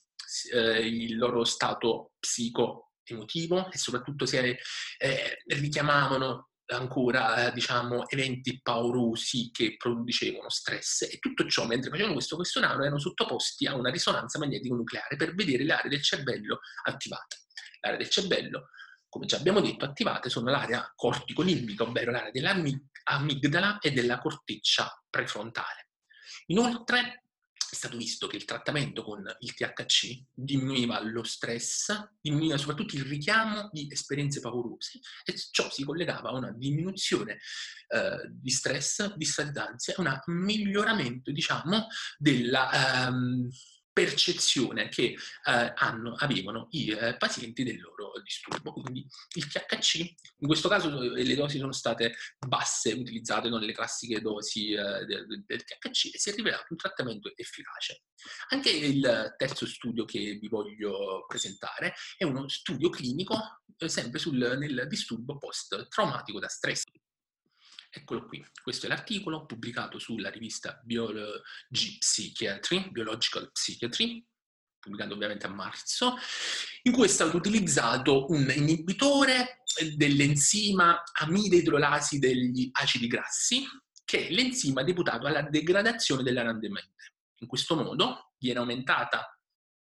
eh, 0.52 0.86
il 0.86 1.16
loro 1.16 1.44
stato 1.44 2.12
psico-emotivo 2.18 3.70
e 3.70 3.78
soprattutto 3.78 4.26
se 4.26 4.58
eh, 4.98 5.42
richiamavano 5.46 6.50
ancora, 6.68 7.46
eh, 7.46 7.52
diciamo, 7.52 8.08
eventi 8.08 8.60
paurosi 8.60 9.50
che 9.52 9.76
producevano 9.76 10.48
stress 10.48 11.02
e 11.02 11.18
tutto 11.20 11.46
ciò 11.48 11.66
mentre 11.66 11.90
facevano 11.90 12.14
questo 12.14 12.36
questionario 12.36 12.82
erano 12.82 12.98
sottoposti 12.98 13.66
a 13.66 13.76
una 13.76 13.90
risonanza 13.90 14.38
magnetico-nucleare 14.38 15.16
per 15.16 15.34
vedere 15.34 15.64
le 15.64 15.72
aree 15.72 15.90
del 15.90 16.02
cervello 16.02 16.60
attivate. 16.84 17.44
L'area 17.80 17.98
del 17.98 18.10
cervello, 18.10 18.68
come 19.16 19.26
già 19.26 19.38
abbiamo 19.38 19.60
detto, 19.60 19.84
attivate 19.86 20.28
sono 20.28 20.50
l'area 20.50 20.92
cortico-limbica, 20.94 21.84
ovvero 21.84 22.10
l'area 22.10 22.30
dell'amigdala 22.30 23.78
e 23.78 23.92
della 23.92 24.18
corteccia 24.18 25.02
prefrontale. 25.08 25.88
Inoltre 26.48 27.24
è 27.68 27.74
stato 27.74 27.96
visto 27.96 28.26
che 28.26 28.36
il 28.36 28.44
trattamento 28.44 29.02
con 29.02 29.24
il 29.40 29.54
THC 29.54 30.24
diminuiva 30.32 31.02
lo 31.02 31.24
stress, 31.24 32.10
diminuiva 32.20 32.58
soprattutto 32.58 32.94
il 32.94 33.04
richiamo 33.04 33.70
di 33.72 33.88
esperienze 33.90 34.40
paurose 34.40 35.00
e 35.24 35.34
ciò 35.50 35.68
si 35.70 35.82
collegava 35.82 36.28
a 36.28 36.36
una 36.36 36.52
diminuzione 36.52 37.38
eh, 37.88 38.30
di 38.30 38.50
stress, 38.50 39.14
di 39.14 39.26
d'ansia 39.50 39.94
e 39.94 40.00
un 40.00 40.20
miglioramento, 40.26 41.32
diciamo, 41.32 41.86
della... 42.18 43.08
Ehm, 43.08 43.48
percezione 43.96 44.90
che 44.90 45.04
eh, 45.14 45.72
hanno, 45.74 46.16
avevano 46.18 46.68
i 46.72 46.90
eh, 46.90 47.16
pazienti 47.16 47.64
del 47.64 47.80
loro 47.80 48.12
disturbo. 48.22 48.74
Quindi 48.74 49.06
il 49.36 49.46
THC, 49.48 50.00
in 50.00 50.46
questo 50.46 50.68
caso 50.68 51.14
eh, 51.14 51.24
le 51.24 51.34
dosi 51.34 51.56
sono 51.56 51.72
state 51.72 52.14
basse, 52.46 52.92
utilizzate 52.92 53.48
non 53.48 53.62
le 53.62 53.72
classiche 53.72 54.20
dosi 54.20 54.72
eh, 54.72 55.06
del, 55.06 55.44
del, 55.46 55.64
THC 55.64 56.14
e 56.14 56.18
si 56.18 56.28
è 56.28 56.34
rivelato 56.34 56.66
un 56.68 56.76
trattamento 56.76 57.32
efficace. 57.34 58.02
Anche 58.50 58.68
il 58.68 59.34
terzo 59.38 59.66
studio 59.66 60.04
che 60.04 60.36
vi 60.38 60.48
voglio 60.48 61.24
presentare 61.26 61.94
è 62.18 62.24
uno 62.24 62.46
studio 62.48 62.90
clinico 62.90 63.62
eh, 63.78 63.88
sempre 63.88 64.18
sul, 64.18 64.36
nel 64.36 64.84
disturbo 64.88 65.38
post-traumatico 65.38 66.38
da 66.38 66.48
stress. 66.48 66.82
Eccolo 67.96 68.26
qui, 68.26 68.44
questo 68.62 68.84
è 68.84 68.88
l'articolo 68.90 69.46
pubblicato 69.46 69.98
sulla 69.98 70.28
rivista 70.28 70.78
Biology 70.84 71.96
Psychiatry, 71.96 72.90
Biological 72.90 73.50
Psychiatry, 73.52 74.22
pubblicato 74.78 75.14
ovviamente 75.14 75.46
a 75.46 75.48
marzo, 75.48 76.14
in 76.82 76.92
cui 76.92 77.06
è 77.06 77.08
stato 77.08 77.38
utilizzato 77.38 78.26
un 78.28 78.52
inibitore 78.54 79.62
dell'enzima 79.94 81.02
amide 81.20 81.56
idrolasi 81.56 82.18
degli 82.18 82.68
acidi 82.72 83.06
grassi, 83.06 83.64
che 84.04 84.28
è 84.28 84.30
l'enzima 84.30 84.82
deputato 84.82 85.26
alla 85.26 85.40
degradazione 85.40 86.22
dell'anandamide. 86.22 86.92
In 87.36 87.46
questo 87.46 87.76
modo 87.76 88.34
viene 88.36 88.58
aumentata 88.58 89.40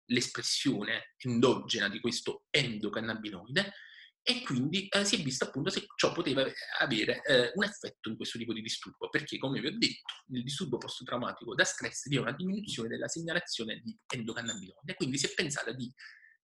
l'espressione 0.05 1.13
endogena 1.17 1.87
di 1.87 1.99
questo 1.99 2.47
endocannabinoide 2.49 3.71
e 4.21 4.43
quindi 4.43 4.87
eh, 4.87 5.05
si 5.05 5.15
è 5.15 5.23
visto 5.23 5.45
appunto 5.45 5.69
se 5.69 5.85
ciò 5.95 6.11
poteva 6.11 6.43
avere 6.79 7.21
eh, 7.23 7.51
un 7.55 7.63
effetto 7.63 8.09
in 8.09 8.15
questo 8.15 8.37
tipo 8.37 8.53
di 8.53 8.61
disturbo, 8.61 9.09
perché 9.09 9.37
come 9.37 9.59
vi 9.59 9.67
ho 9.67 9.77
detto, 9.77 10.13
nel 10.27 10.43
disturbo 10.43 10.77
post-traumatico 10.77 11.55
da 11.55 11.63
stress 11.63 12.07
vi 12.07 12.17
è 12.17 12.19
una 12.19 12.33
diminuzione 12.33 12.89
della 12.89 13.07
segnalazione 13.07 13.81
di 13.83 13.97
endocannabinoide, 14.07 14.93
quindi 14.95 15.17
si 15.17 15.25
è 15.25 15.33
pensato 15.33 15.73
di 15.73 15.91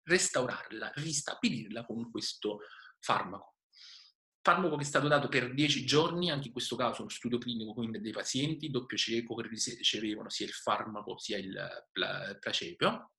restaurarla, 0.04 0.92
ristabilirla 0.96 1.86
con 1.86 2.10
questo 2.10 2.60
farmaco. 3.00 3.56
Farmaco 4.42 4.76
che 4.76 4.84
è 4.84 4.86
stato 4.86 5.08
dato 5.08 5.28
per 5.28 5.54
10 5.54 5.86
giorni, 5.86 6.30
anche 6.30 6.48
in 6.48 6.54
questo 6.54 6.76
caso 6.76 7.02
uno 7.02 7.10
studio 7.10 7.40
clinico 7.40 7.74
quindi 7.74 8.00
dei 8.00 8.12
pazienti, 8.12 8.70
doppio 8.70 8.96
cieco 8.96 9.36
che 9.36 9.48
ricevevano 9.48 10.30
sia 10.30 10.46
il 10.46 10.52
farmaco 10.52 11.18
sia 11.18 11.38
il 11.38 11.88
placebo. 12.40 13.14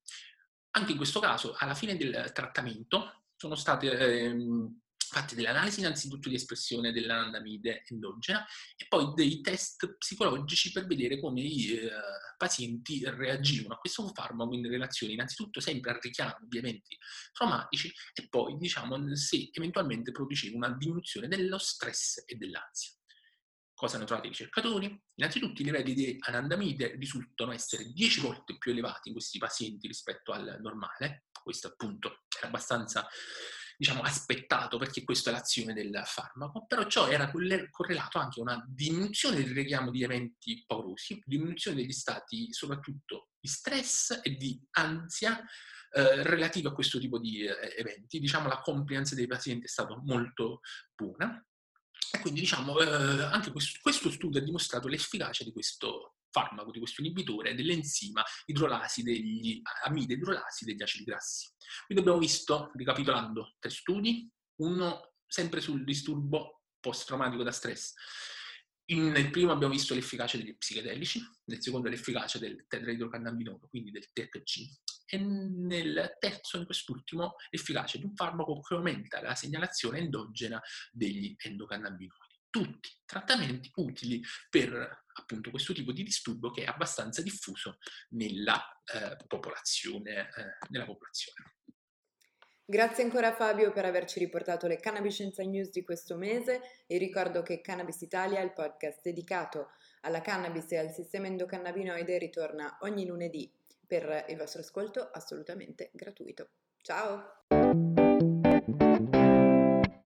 Anche 0.70 0.92
in 0.92 0.96
questo 0.96 1.20
caso, 1.20 1.54
alla 1.58 1.74
fine 1.74 1.96
del 1.96 2.30
trattamento, 2.32 3.25
sono 3.36 3.54
state 3.54 3.90
ehm, 3.90 4.80
fatte 5.08 5.34
delle 5.34 5.48
analisi 5.48 5.80
innanzitutto 5.80 6.28
di 6.28 6.34
espressione 6.34 6.92
dell'anandamide 6.92 7.84
endogena 7.88 8.44
e 8.76 8.86
poi 8.88 9.12
dei 9.14 9.40
test 9.40 9.96
psicologici 9.98 10.72
per 10.72 10.86
vedere 10.86 11.20
come 11.20 11.40
i 11.40 11.76
eh, 11.76 11.90
pazienti 12.36 13.02
reagivano 13.04 13.74
a 13.74 13.78
questo 13.78 14.08
farmaco 14.08 14.54
in 14.54 14.68
relazione 14.68 15.12
innanzitutto 15.12 15.60
sempre 15.60 15.92
al 15.92 16.00
richiamo 16.00 16.46
di 16.46 16.58
eventi 16.58 16.96
traumatici 17.32 17.92
e 18.14 18.28
poi 18.28 18.56
diciamo 18.56 19.14
se 19.14 19.48
eventualmente 19.52 20.10
produceva 20.10 20.56
una 20.56 20.76
diminuzione 20.76 21.28
dello 21.28 21.58
stress 21.58 22.22
e 22.26 22.34
dell'ansia. 22.36 22.92
Cosa 23.74 23.96
hanno 23.96 24.06
trovato 24.06 24.26
i 24.26 24.30
ricercatori? 24.30 25.02
Innanzitutto 25.16 25.60
i 25.60 25.64
livelli 25.64 25.92
di 25.92 26.16
anandamide 26.20 26.96
risultano 26.96 27.52
essere 27.52 27.92
10 27.92 28.20
volte 28.20 28.56
più 28.56 28.70
elevati 28.70 29.08
in 29.08 29.14
questi 29.14 29.36
pazienti 29.36 29.86
rispetto 29.86 30.32
al 30.32 30.56
normale, 30.62 31.25
questo 31.46 31.68
appunto 31.68 32.24
era 32.36 32.48
abbastanza 32.48 33.06
diciamo, 33.76 34.02
aspettato 34.02 34.78
perché 34.78 35.04
questa 35.04 35.30
è 35.30 35.32
l'azione 35.32 35.74
del 35.74 36.02
farmaco, 36.04 36.66
però 36.66 36.86
ciò 36.86 37.08
era 37.08 37.30
correlato 37.70 38.18
anche 38.18 38.40
a 38.40 38.42
una 38.42 38.64
diminuzione 38.68 39.36
del 39.36 39.54
richiamo 39.54 39.92
di 39.92 40.02
eventi 40.02 40.64
paurosi, 40.66 41.22
diminuzione 41.24 41.76
degli 41.76 41.92
stati 41.92 42.52
soprattutto 42.52 43.28
di 43.38 43.48
stress 43.48 44.20
e 44.24 44.34
di 44.36 44.60
ansia 44.72 45.40
eh, 45.92 46.24
relativi 46.24 46.66
a 46.66 46.72
questo 46.72 46.98
tipo 46.98 47.20
di 47.20 47.44
eh, 47.44 47.74
eventi. 47.76 48.18
Diciamo 48.18 48.48
la 48.48 48.60
compliance 48.60 49.14
dei 49.14 49.28
pazienti 49.28 49.66
è 49.66 49.68
stata 49.68 49.96
molto 50.04 50.60
buona 50.92 51.40
e 52.12 52.20
quindi 52.20 52.40
diciamo 52.40 52.80
eh, 52.80 53.22
anche 53.22 53.52
questo, 53.52 53.78
questo 53.80 54.10
studio 54.10 54.40
ha 54.40 54.44
dimostrato 54.44 54.88
l'efficacia 54.88 55.44
di 55.44 55.52
questo 55.52 56.15
farmaco 56.36 56.70
di 56.70 56.78
questo 56.78 57.00
inibitore 57.00 57.54
dell'enzima 57.54 58.22
idrolasi 58.44 59.02
degli 59.02 59.62
amide 59.84 60.14
idrolasi 60.14 60.66
degli 60.66 60.82
acidi 60.82 61.04
grassi. 61.04 61.48
Quindi 61.86 62.04
abbiamo 62.04 62.20
visto, 62.20 62.70
ricapitolando, 62.74 63.54
tre 63.58 63.70
studi, 63.70 64.30
uno 64.56 65.14
sempre 65.26 65.62
sul 65.62 65.82
disturbo 65.82 66.64
post-traumatico 66.78 67.42
da 67.42 67.52
stress. 67.52 67.94
In, 68.90 69.06
nel 69.06 69.30
primo 69.30 69.50
abbiamo 69.50 69.72
visto 69.72 69.94
l'efficacia 69.94 70.36
degli 70.36 70.56
psichedelici, 70.56 71.20
nel 71.46 71.62
secondo 71.62 71.88
l'efficacia 71.88 72.38
del 72.38 72.66
tetraidrocannabinolo, 72.68 73.68
quindi 73.68 73.90
del 73.90 74.12
THC, 74.12 74.60
e 75.06 75.18
nel 75.18 76.16
terzo, 76.20 76.58
in 76.58 76.66
quest'ultimo, 76.66 77.34
l'efficacia 77.50 77.98
di 77.98 78.04
un 78.04 78.14
farmaco 78.14 78.60
che 78.60 78.74
aumenta 78.74 79.22
la 79.22 79.34
segnalazione 79.34 79.98
endogena 79.98 80.60
degli 80.92 81.34
endocannabinoli 81.36 82.34
tutti 82.48 82.90
trattamenti 83.04 83.70
utili 83.74 84.22
per 84.48 85.04
appunto 85.18 85.50
questo 85.50 85.72
tipo 85.72 85.92
di 85.92 86.02
disturbo 86.02 86.50
che 86.50 86.64
è 86.64 86.66
abbastanza 86.66 87.22
diffuso 87.22 87.78
nella, 88.10 88.62
eh, 88.84 89.16
popolazione, 89.26 90.28
eh, 90.36 90.66
nella 90.70 90.84
popolazione. 90.84 91.54
Grazie 92.68 93.04
ancora 93.04 93.32
Fabio 93.32 93.70
per 93.70 93.84
averci 93.84 94.18
riportato 94.18 94.66
le 94.66 94.80
Cannabis 94.80 95.14
Scienza 95.14 95.44
News 95.44 95.70
di 95.70 95.84
questo 95.84 96.16
mese 96.16 96.60
e 96.88 96.98
ricordo 96.98 97.42
che 97.42 97.60
Cannabis 97.60 98.00
Italia, 98.00 98.40
il 98.40 98.52
podcast 98.52 99.02
dedicato 99.02 99.70
alla 100.00 100.20
cannabis 100.20 100.72
e 100.72 100.78
al 100.78 100.90
sistema 100.90 101.28
endocannabinoide, 101.28 102.18
ritorna 102.18 102.78
ogni 102.80 103.06
lunedì 103.06 103.48
per 103.86 104.24
il 104.28 104.36
vostro 104.36 104.62
ascolto 104.62 105.10
assolutamente 105.12 105.90
gratuito. 105.92 106.48
Ciao! 106.82 107.55